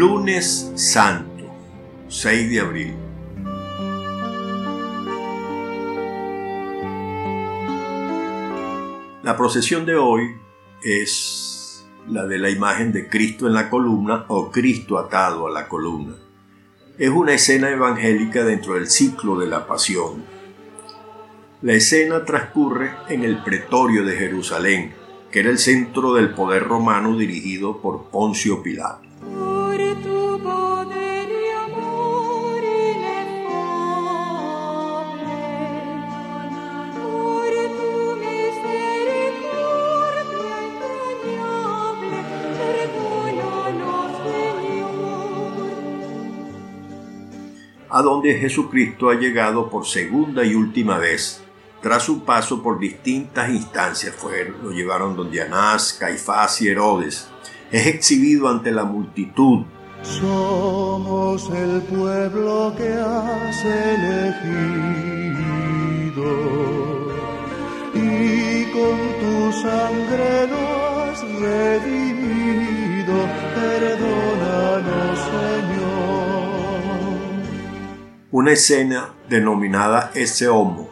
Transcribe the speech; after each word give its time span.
Lunes 0.00 0.72
Santo, 0.76 1.44
6 2.08 2.48
de 2.48 2.60
abril. 2.60 2.94
La 9.22 9.36
procesión 9.36 9.84
de 9.84 9.96
hoy 9.96 10.22
es 10.82 11.86
la 12.08 12.24
de 12.24 12.38
la 12.38 12.48
imagen 12.48 12.92
de 12.92 13.10
Cristo 13.10 13.46
en 13.46 13.52
la 13.52 13.68
columna 13.68 14.24
o 14.28 14.50
Cristo 14.50 14.96
atado 14.96 15.46
a 15.46 15.50
la 15.50 15.68
columna. 15.68 16.14
Es 16.96 17.10
una 17.10 17.34
escena 17.34 17.68
evangélica 17.68 18.42
dentro 18.42 18.76
del 18.76 18.86
ciclo 18.88 19.38
de 19.38 19.48
la 19.48 19.66
pasión. 19.66 20.24
La 21.60 21.74
escena 21.74 22.24
transcurre 22.24 22.92
en 23.10 23.22
el 23.22 23.44
pretorio 23.44 24.02
de 24.06 24.16
Jerusalén, 24.16 24.94
que 25.30 25.40
era 25.40 25.50
el 25.50 25.58
centro 25.58 26.14
del 26.14 26.32
poder 26.32 26.62
romano 26.64 27.18
dirigido 27.18 27.82
por 27.82 28.04
Poncio 28.04 28.62
Pilato. 28.62 29.09
A 47.92 48.02
donde 48.02 48.34
Jesucristo 48.34 49.10
ha 49.10 49.14
llegado 49.14 49.68
por 49.68 49.84
segunda 49.84 50.44
y 50.44 50.54
última 50.54 50.96
vez 50.98 51.42
tras 51.82 52.04
su 52.04 52.24
paso 52.24 52.62
por 52.62 52.78
distintas 52.78 53.48
instancias, 53.50 54.14
fue, 54.14 54.54
lo 54.62 54.70
llevaron 54.70 55.16
donde 55.16 55.40
Anás, 55.40 55.94
Caifás 55.94 56.60
y 56.60 56.68
Herodes, 56.68 57.26
es 57.72 57.86
exhibido 57.86 58.48
ante 58.48 58.72
la 58.72 58.84
multitud. 58.84 59.64
Somos 60.02 61.50
el 61.50 61.82
pueblo 61.82 62.74
que 62.76 62.88
has 62.92 63.64
elegido 63.64 64.70
y 67.94 68.64
con 68.72 68.98
tu 69.20 69.52
sangre 69.60 70.48
nos 70.48 71.22
has 71.22 71.22
redimido. 71.40 73.14
Perdónanos, 73.54 75.18
Señor. 75.18 76.00
Una 78.30 78.52
escena 78.52 79.14
denominada 79.28 80.10
ese 80.14 80.48
homo 80.48 80.88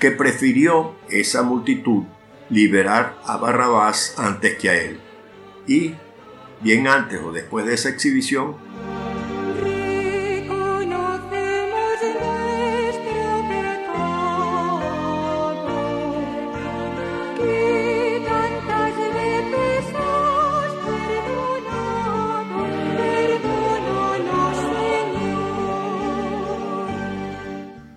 que 0.00 0.10
prefirió 0.10 0.96
esa 1.08 1.44
multitud 1.44 2.02
liberar 2.50 3.18
a 3.24 3.36
Barrabás 3.36 4.14
antes 4.18 4.56
que 4.56 4.68
a 4.68 4.74
él. 4.74 5.00
Y, 5.68 5.94
bien 6.62 6.86
antes 6.86 7.20
o 7.22 7.32
después 7.32 7.66
de 7.66 7.74
esa 7.74 7.88
exhibición, 7.88 8.56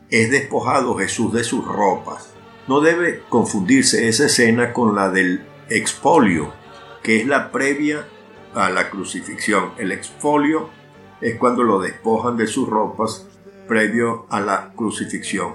es 0.09 0.31
despojado 0.31 0.95
Jesús 0.95 1.33
de 1.33 1.43
sus 1.43 1.65
ropas. 1.65 2.33
No 2.67 2.79
debe 2.79 3.21
confundirse 3.27 4.07
esa 4.07 4.27
escena 4.27 4.71
con 4.71 4.95
la 4.95 5.09
del 5.09 5.45
expolio, 5.69 6.53
que 7.03 7.19
es 7.19 7.27
la 7.27 7.51
previa 7.51 8.07
a 8.55 8.69
la 8.69 8.89
crucifixión. 8.89 9.71
El 9.77 9.91
expolio 9.91 10.69
es 11.21 11.35
cuando 11.37 11.63
lo 11.63 11.79
despojan 11.79 12.37
de 12.37 12.47
sus 12.47 12.67
ropas 12.67 13.27
previo 13.67 14.25
a 14.29 14.39
la 14.39 14.71
crucifixión. 14.75 15.53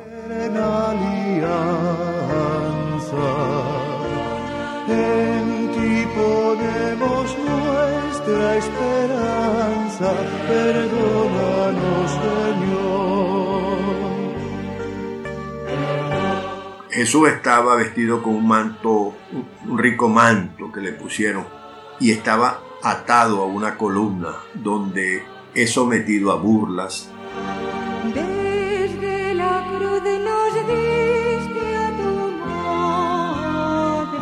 En 4.88 5.70
ti 5.72 6.06
ponemos 6.14 7.36
nuestra 7.38 8.56
esperanza, 8.56 10.12
perdónanos 10.48 12.10
Señor. 12.10 13.00
Jesús 16.90 17.28
estaba 17.28 17.76
vestido 17.76 18.22
con 18.22 18.34
un 18.34 18.48
manto, 18.48 19.14
un 19.66 19.78
rico 19.78 20.08
manto 20.08 20.72
que 20.72 20.80
le 20.80 20.92
pusieron, 20.92 21.46
y 22.00 22.10
estaba 22.10 22.60
atado 22.82 23.42
a 23.42 23.46
una 23.46 23.76
columna 23.76 24.36
donde 24.54 25.22
es 25.54 25.72
sometido 25.72 26.32
a 26.32 26.36
burlas. 26.36 27.10
Desde 28.14 29.34
la 29.34 29.66
cruz 29.68 30.02
nos 30.02 30.54
diste 30.66 31.76
a 31.76 31.96
tu 31.96 32.30
madre, 32.46 34.18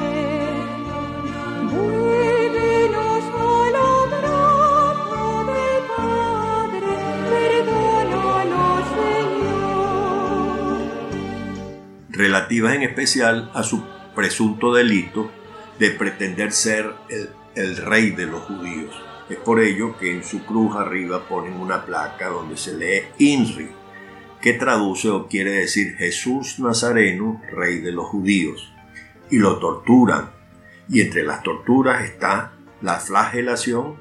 vuélvenos 1.71 3.25
al 3.39 3.77
abrazo 3.77 5.45
del 5.47 5.83
Padre, 5.97 6.93
perdónanos, 7.31 8.85
Señor. 9.29 9.69
relativas 12.11 12.75
en 12.75 12.83
especial 12.83 13.51
a 13.55 13.63
su 13.63 13.83
presunto 14.15 14.75
delito 14.75 15.31
de 15.79 15.91
pretender 15.93 16.51
ser 16.51 16.93
el, 17.09 17.31
el 17.59 17.77
rey 17.77 18.11
de 18.11 18.27
los 18.27 18.43
judíos. 18.43 18.95
Es 19.29 19.37
por 19.39 19.61
ello 19.61 19.99
que 19.99 20.13
en 20.13 20.23
su 20.23 20.45
cruz 20.45 20.77
arriba 20.77 21.29
ponen 21.29 21.55
una 21.55 21.85
placa 21.85 22.29
donde 22.29 22.57
se 22.57 22.77
lee 22.77 23.03
INRI, 23.19 23.69
que 24.41 24.53
traduce 24.53 25.09
o 25.11 25.27
quiere 25.27 25.51
decir 25.51 25.97
Jesús 25.97 26.61
Nazareno, 26.61 27.43
rey 27.53 27.79
de 27.81 27.93
los 27.93 28.07
judíos. 28.07 28.73
Y 29.31 29.39
lo 29.39 29.59
torturan. 29.59 30.31
Y 30.89 31.01
entre 31.01 31.25
las 31.25 31.43
torturas 31.43 32.05
está 32.05 32.53
la 32.81 32.95
flagelación 33.01 33.97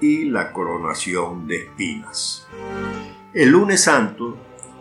y 0.00 0.26
la 0.26 0.52
coronación 0.52 1.48
de 1.48 1.56
espinas. 1.64 2.46
El 3.32 3.50
lunes 3.50 3.82
santo 3.82 4.38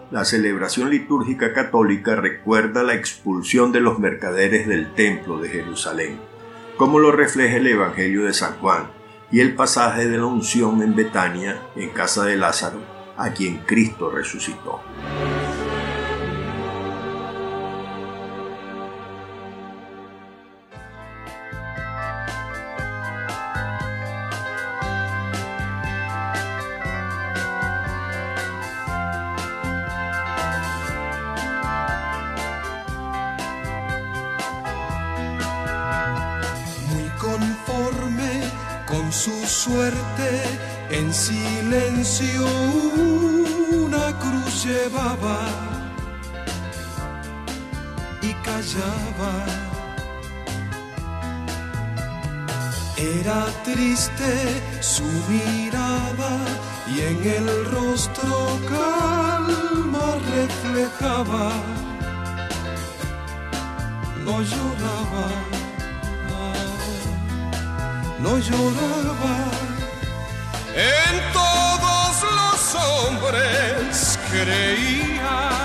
la 0.10 0.24
celebración 0.24 0.90
litúrgica 0.90 1.52
católica 1.52 2.16
recuerda 2.16 2.82
la 2.82 2.94
expulsión 2.94 3.74
de 3.74 3.82
los 3.82 4.00
mercaderes 4.00 4.66
del 4.66 4.94
templo 4.94 5.38
de 5.38 5.50
Jerusalén, 5.50 6.18
como 6.78 7.00
lo 7.00 7.12
refleja 7.12 7.58
el 7.58 7.68
Evangelio 7.68 8.24
de 8.24 8.34
San 8.34 8.60
Juan 8.60 8.92
y 9.32 9.42
el 9.42 9.56
pasaje 9.56 10.08
de 10.08 10.18
la 10.18 10.26
unción 10.26 10.82
en 10.84 10.96
Betania, 10.96 11.60
en 11.76 11.90
casa 11.90 12.24
de 12.24 12.38
Lázaro, 12.38 12.80
a 13.18 13.32
quien 13.32 13.58
Cristo 13.66 14.10
resucitó. 14.10 14.80
Su 39.12 39.46
suerte, 39.46 40.44
en 40.90 41.14
silencio 41.14 42.46
una 43.72 44.18
cruz 44.20 44.66
llevaba 44.66 45.40
y 48.22 48.34
callaba. 48.46 49.36
Era 52.98 53.46
triste 53.64 54.62
su 54.82 55.04
mirada 55.30 56.40
y 56.88 57.02
en 57.02 57.24
el 57.24 57.66
rostro 57.66 58.60
calma 58.68 60.18
reflejaba. 60.36 61.52
No 64.26 64.42
lloraba 64.42 65.57
no 68.28 68.38
lloraba. 68.40 69.38
En 70.76 71.16
todos 71.34 72.14
los 72.40 72.76
hombres 72.76 74.20
creía. 74.30 75.57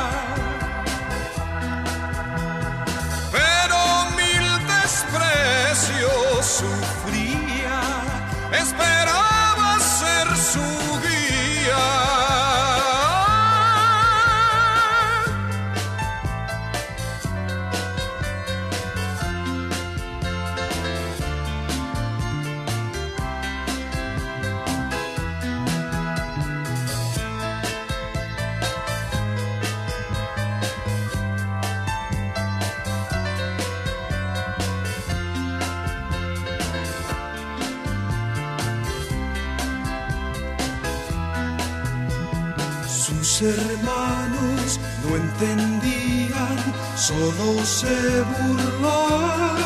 Sus 43.32 43.48
hermanos 43.48 44.78
no 45.02 45.16
entendían, 45.16 46.58
solo 46.96 47.64
se 47.64 48.20
burlaban 48.20 49.56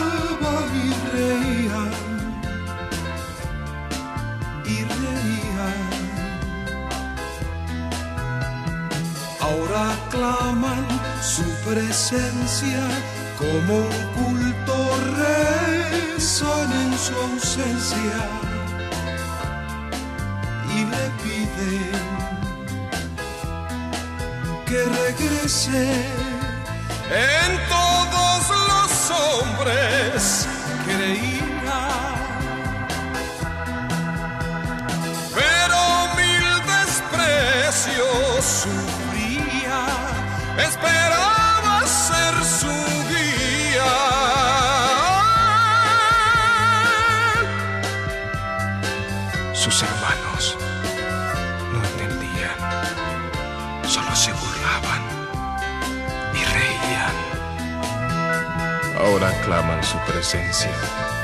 y 0.84 0.88
reían. 1.12 1.90
Y 4.66 4.84
reían. 4.84 5.82
Ahora 9.40 9.96
claman 10.10 10.86
su 11.20 11.42
presencia 11.68 12.86
como 13.36 13.78
un 13.78 13.96
culto 14.14 14.76
rezan 16.14 16.70
en 16.72 16.96
su 16.96 17.14
ausencia 17.16 18.18
y 20.72 20.84
le 20.84 21.04
piden 21.20 22.45
que 24.66 24.82
regrese 24.84 26.04
en 27.08 27.68
todos 27.68 28.50
los 28.70 29.10
hombres 29.12 30.48
creía 30.84 31.80
pero 35.34 35.80
mil 36.16 36.48
desprecios 36.74 38.44
sufría 38.44 39.80
Ahora 59.06 59.30
claman 59.44 59.84
su 59.84 59.96
presencia. 59.98 61.15